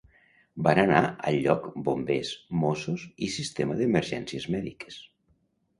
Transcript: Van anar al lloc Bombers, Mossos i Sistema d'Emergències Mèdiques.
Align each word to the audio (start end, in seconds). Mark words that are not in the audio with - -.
Van 0.67 0.79
anar 0.83 1.01
al 1.31 1.37
lloc 1.43 1.67
Bombers, 1.89 2.33
Mossos 2.63 3.05
i 3.29 3.33
Sistema 3.39 3.81
d'Emergències 3.83 4.51
Mèdiques. 4.57 5.01